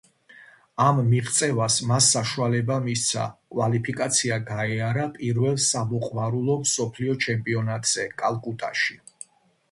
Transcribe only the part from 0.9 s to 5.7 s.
მიღწევას მას საშუალება მისცა, კვალიფიკაცია გაეარა პირველ